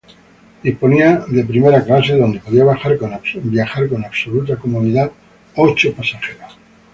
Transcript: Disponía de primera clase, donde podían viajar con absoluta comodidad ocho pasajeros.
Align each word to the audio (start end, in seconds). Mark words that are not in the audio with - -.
Disponía 0.63 1.23
de 1.29 1.45
primera 1.45 1.85
clase, 1.85 2.17
donde 2.17 2.39
podían 2.39 2.67
viajar 3.51 3.87
con 3.93 4.03
absoluta 4.11 4.55
comodidad 4.55 5.11
ocho 5.55 5.93
pasajeros. 5.93 6.57